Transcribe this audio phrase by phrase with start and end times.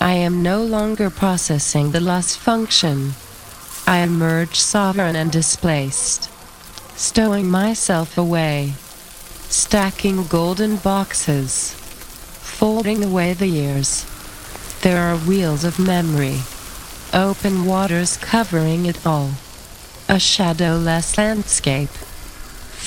[0.00, 3.14] I am no longer processing the lost function.
[3.86, 6.30] I emerge sovereign and displaced,
[6.96, 8.74] stowing myself away,
[9.48, 14.04] stacking golden boxes, folding away the years.
[14.82, 16.40] There are wheels of memory,
[17.12, 19.30] open waters covering it all,
[20.08, 21.90] a shadowless landscape.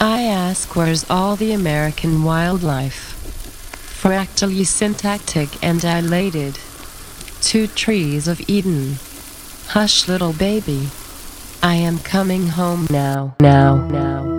[0.00, 3.12] I ask where's all the American wildlife?
[4.02, 6.58] Fractally syntactic and dilated.
[7.40, 8.96] Two trees of Eden.
[9.68, 10.88] Hush, little baby.
[11.62, 14.35] I am coming home now, now, now.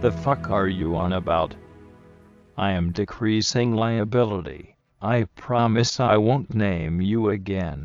[0.00, 1.54] The fuck are you on about?
[2.56, 4.76] I am decreasing liability.
[5.02, 7.84] I promise I won't name you again.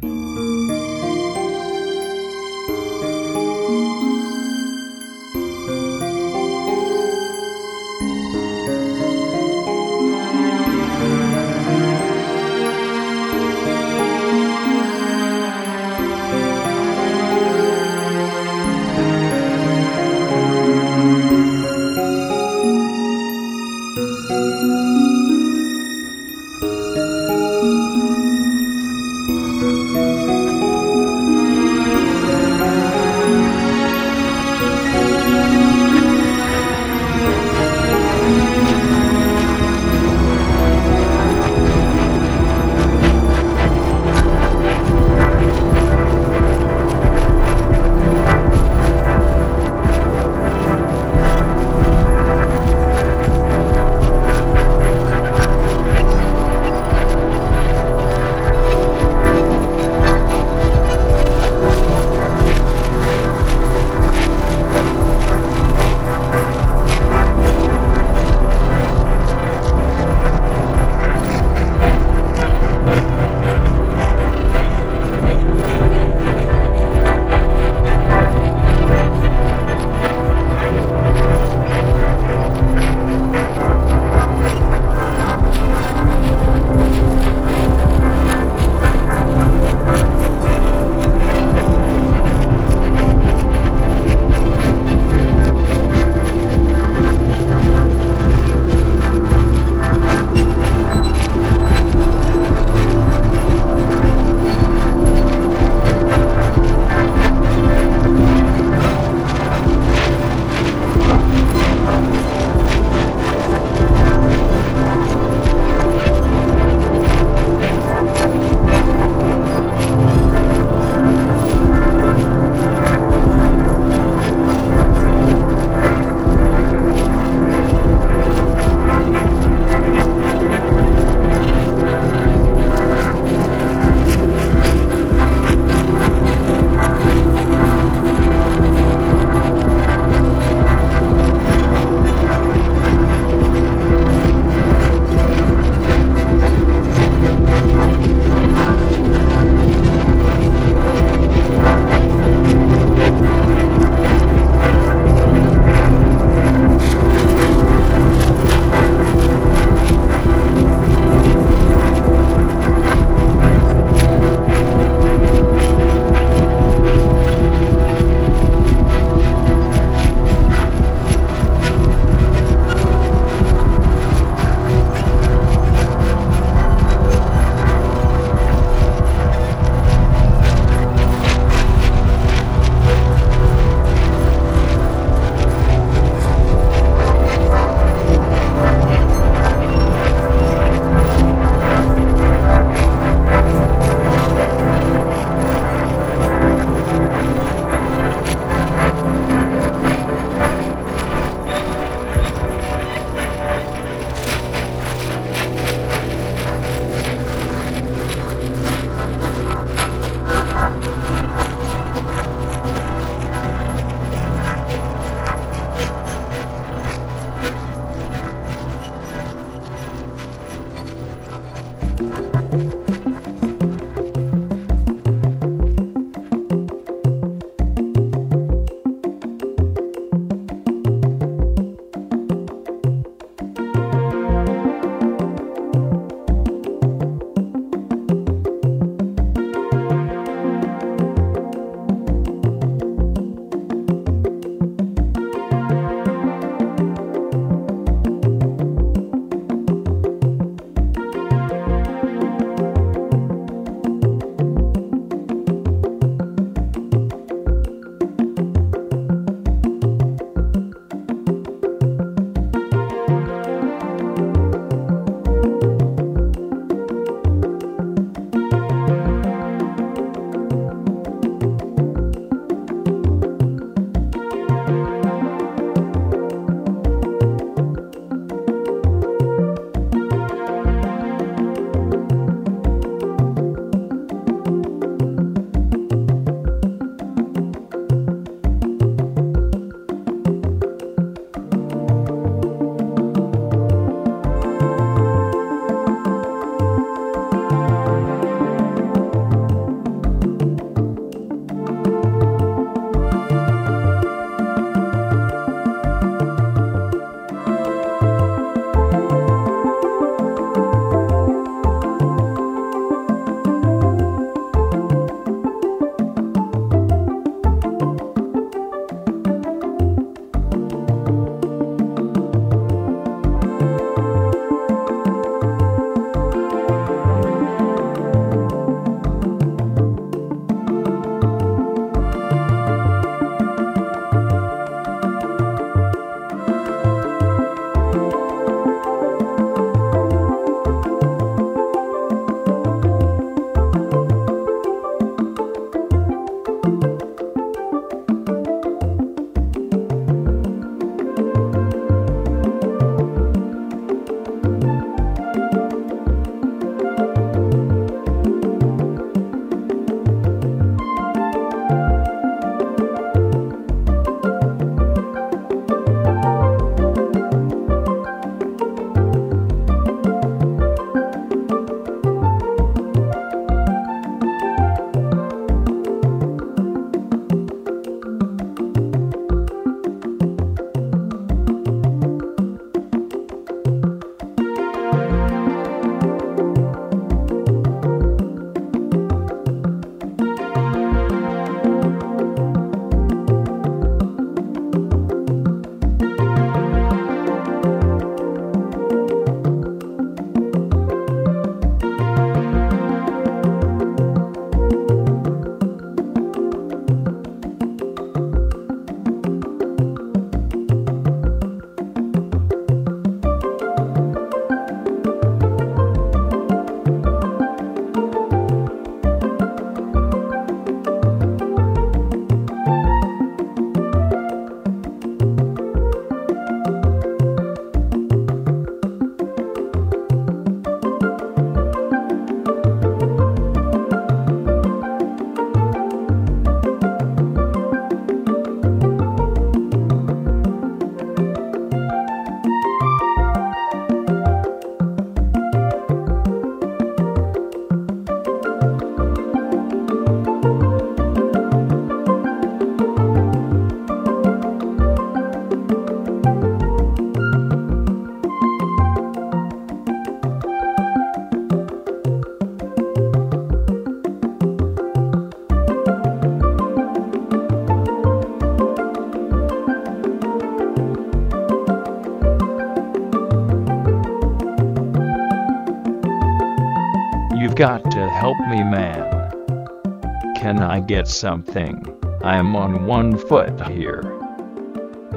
[480.96, 481.76] Get something?
[482.24, 484.02] I am on one foot here.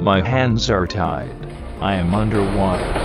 [0.01, 1.33] My hands are tied.
[1.79, 2.98] I am underwater.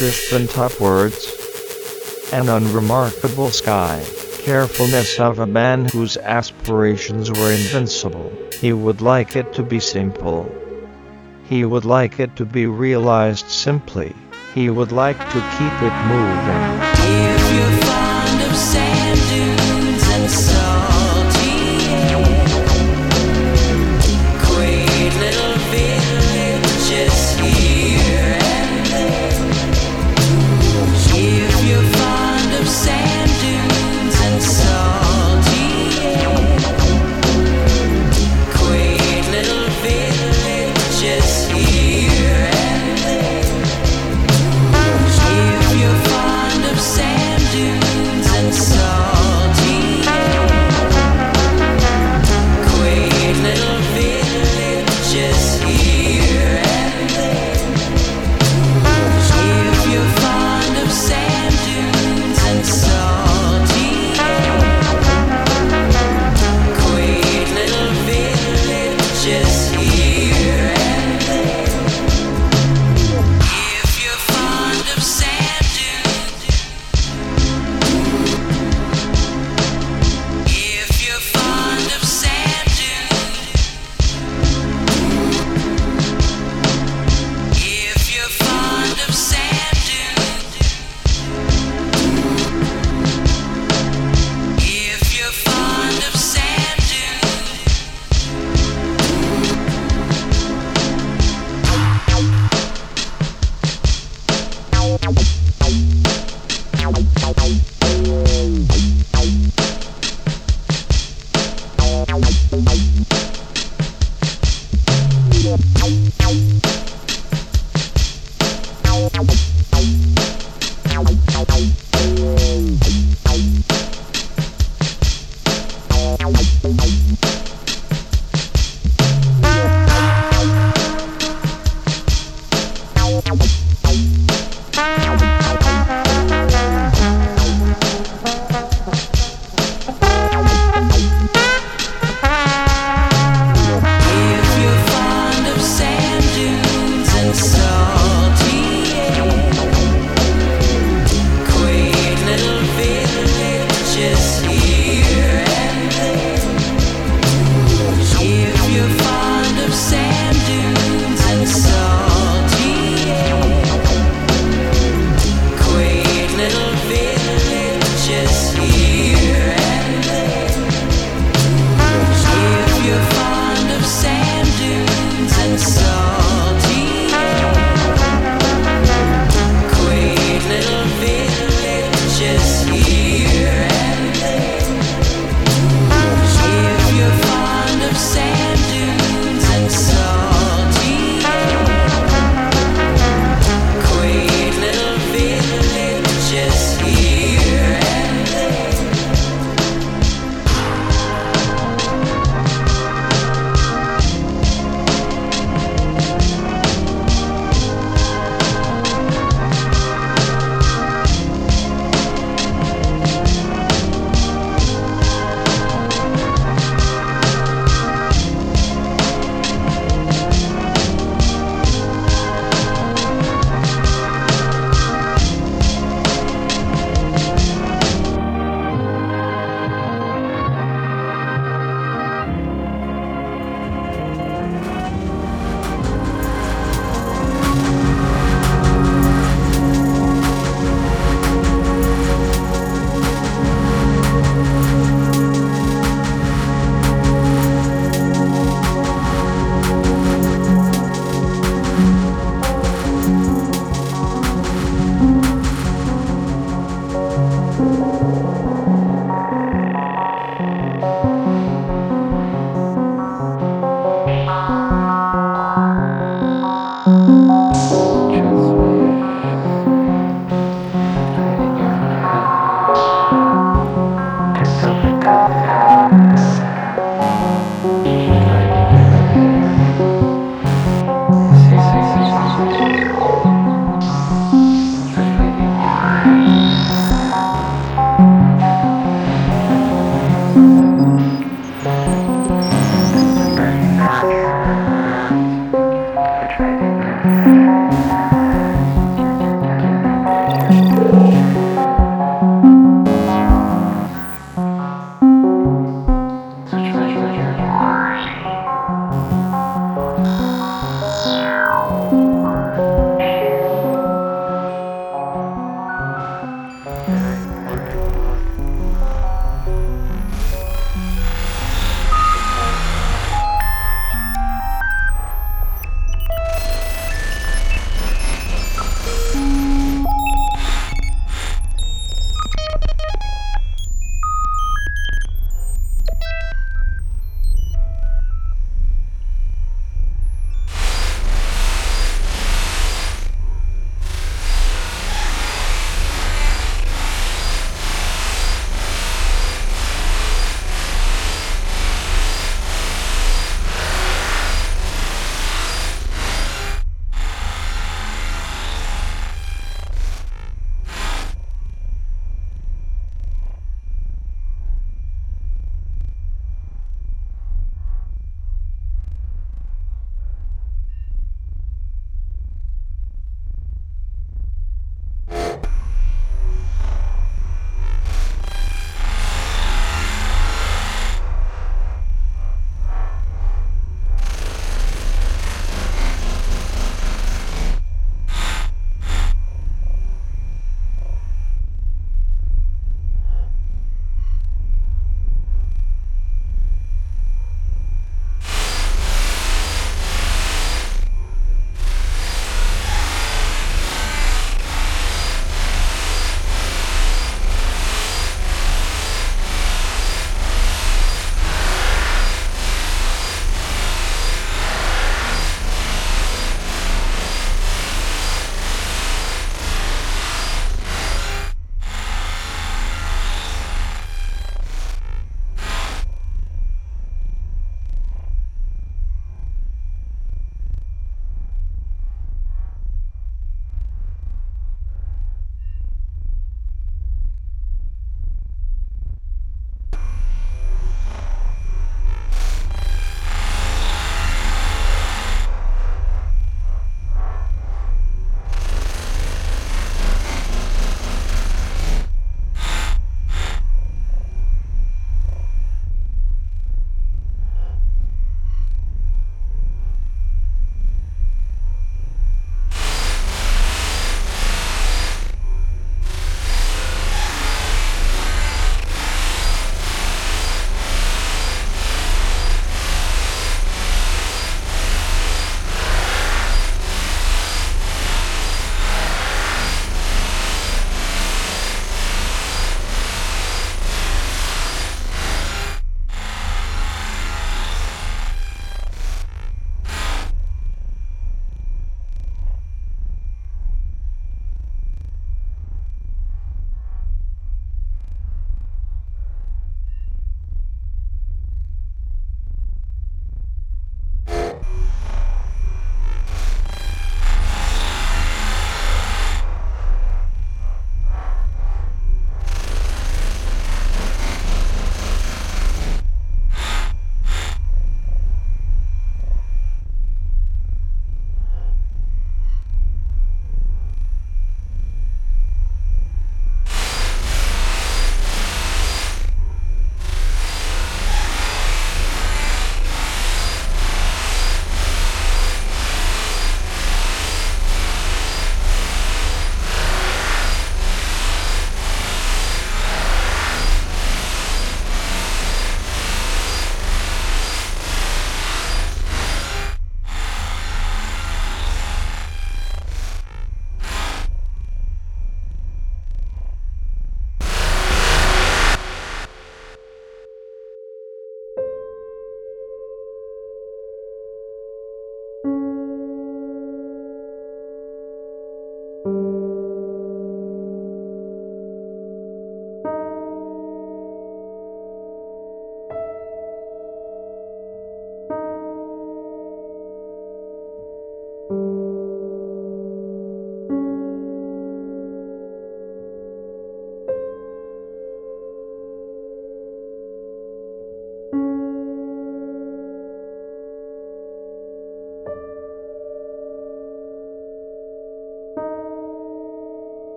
[0.00, 2.30] Bent upwards.
[2.32, 4.02] An unremarkable sky,
[4.38, 8.32] carefulness of a man whose aspirations were invincible.
[8.60, 10.50] He would like it to be simple.
[11.44, 14.14] He would like it to be realized simply.
[14.54, 17.89] He would like to keep it moving.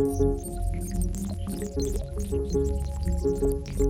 [0.00, 0.06] ピ
[3.84, 3.89] ッ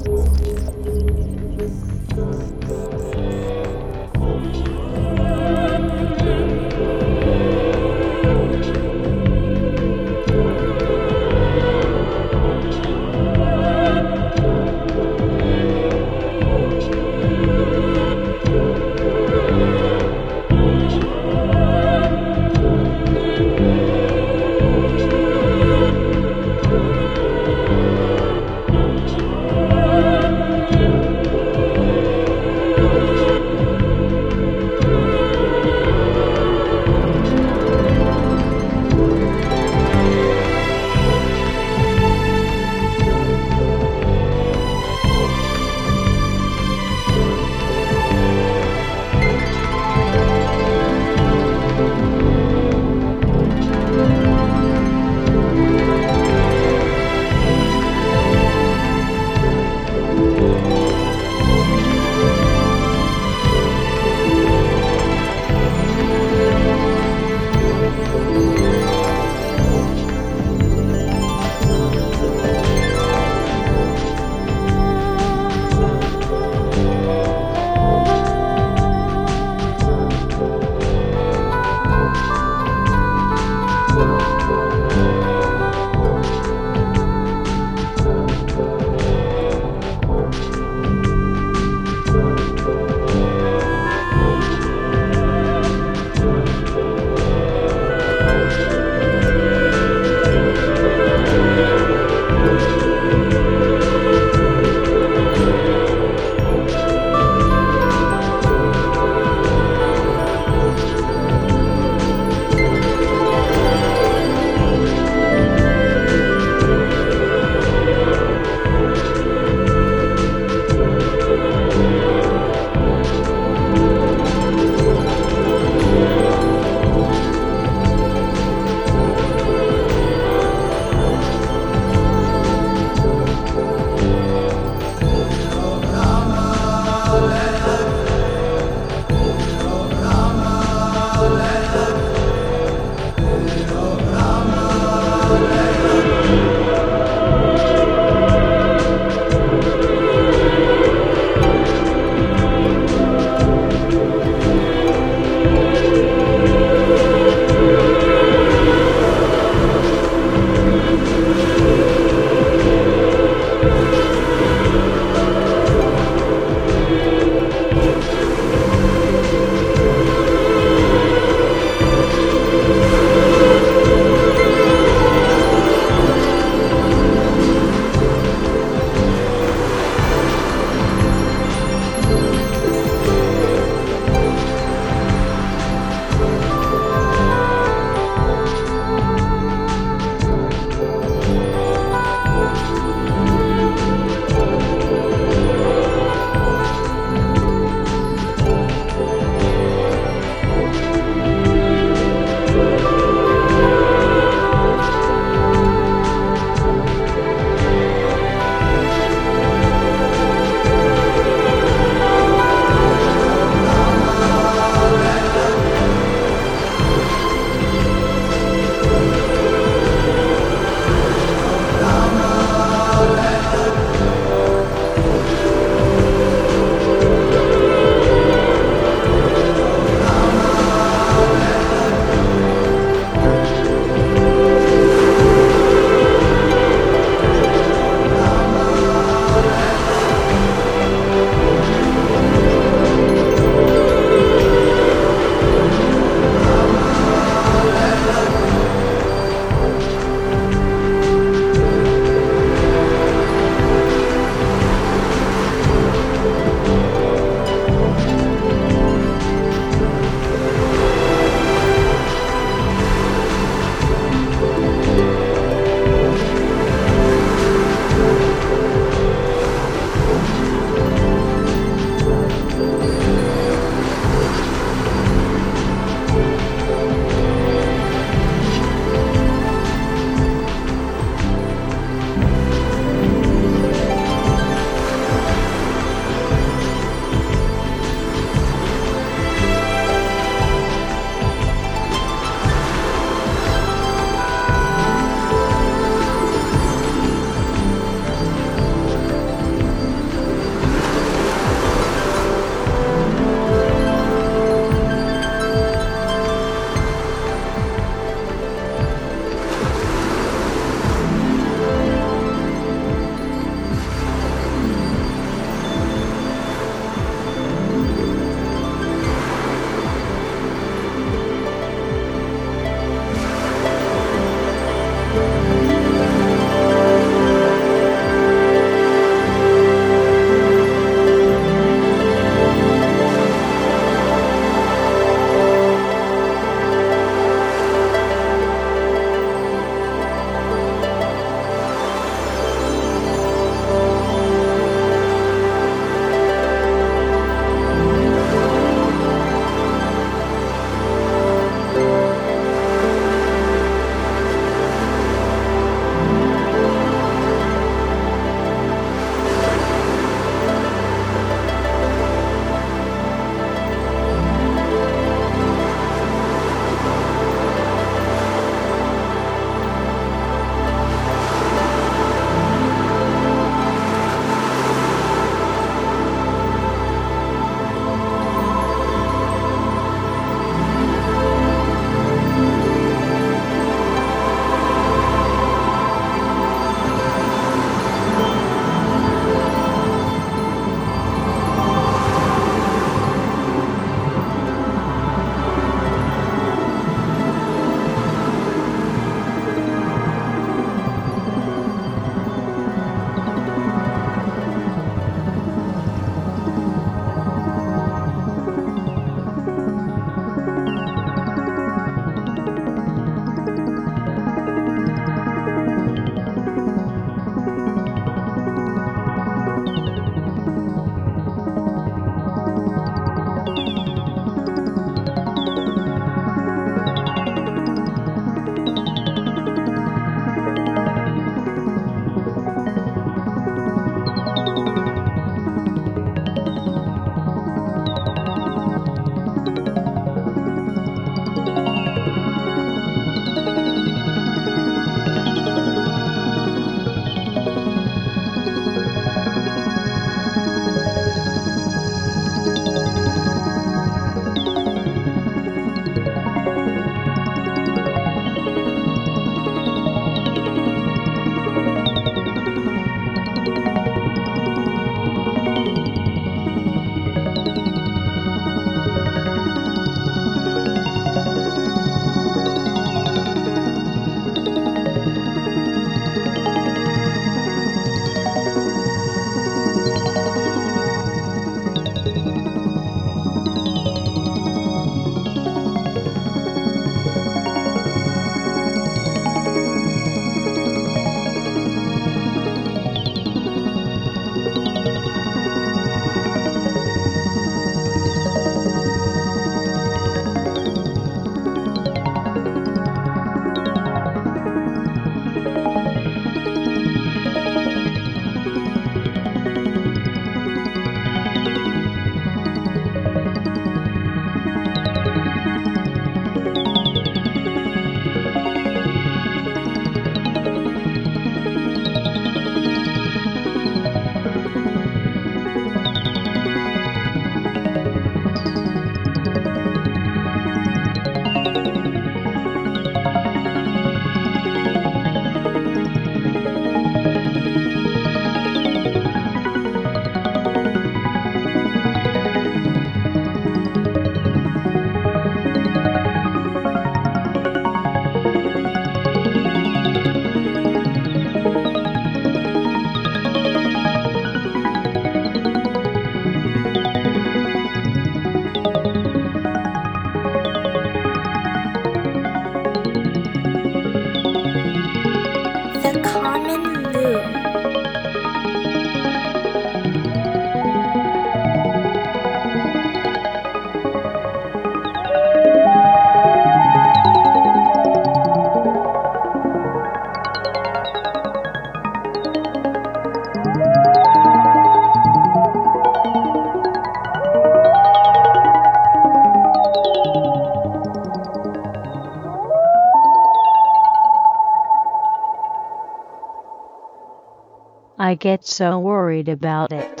[598.06, 600.00] I get so worried about it.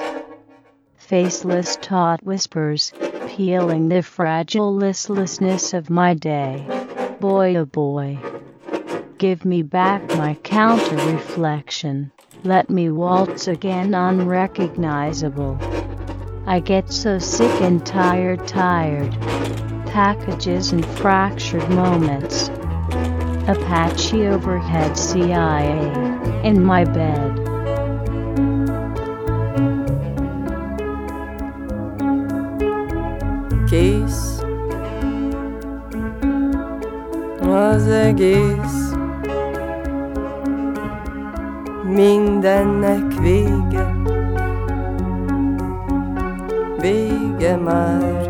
[0.96, 2.92] Faceless taut whispers,
[3.26, 6.64] peeling the fragile listlessness of my day.
[7.18, 8.16] Boy oh boy.
[9.18, 12.12] Give me back my counter reflection.
[12.44, 15.58] Let me waltz again unrecognizable.
[16.46, 19.10] I get so sick and tired, tired.
[19.88, 22.50] Packages and fractured moments.
[23.48, 27.45] Apache overhead CIA in my bed.
[33.76, 34.42] Kész
[37.40, 38.92] az egész.
[41.84, 43.94] Mindennek vége.
[46.80, 48.28] Vége már.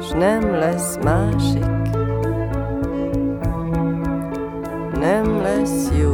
[0.00, 1.66] S nem lesz másik.
[5.00, 6.12] Nem lesz jó.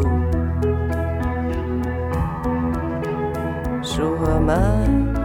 [3.83, 5.20] Soha már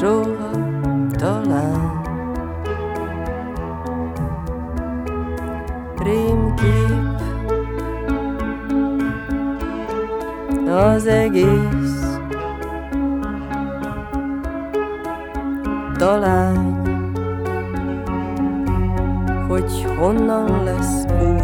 [0.00, 0.50] Soha
[1.18, 2.02] talán.
[5.98, 7.20] Rémkép.
[10.68, 12.18] Az egész.
[15.98, 16.82] Talán
[19.48, 21.40] Hogy honnan lesz új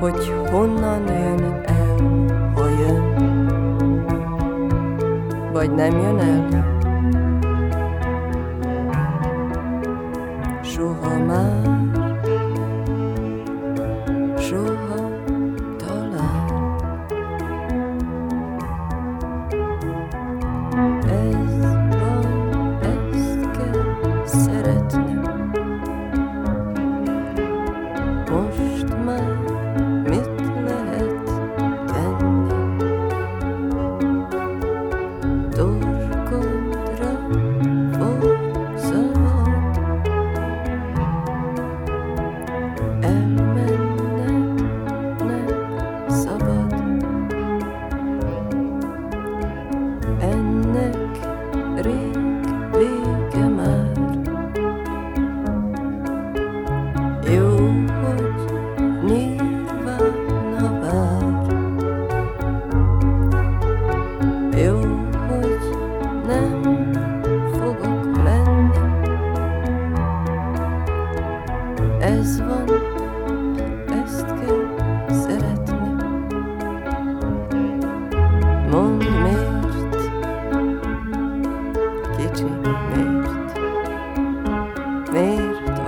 [0.00, 1.01] Hogy honnan
[5.62, 6.81] vagy nem jön el?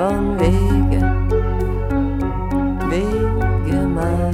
[0.04, 1.16] Van vége,
[2.88, 4.32] vége már,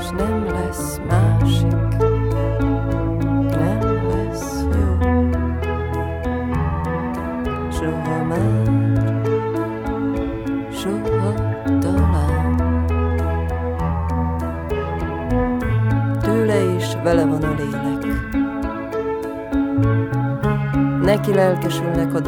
[0.00, 1.96] s nem lesz másik,
[3.58, 4.98] nem lesz jó.
[7.70, 8.66] Soha már,
[10.72, 11.32] soha
[11.80, 12.56] talán.
[16.20, 18.06] Tőle is vele van a lélek.
[21.02, 22.20] Neki lelkesülnek a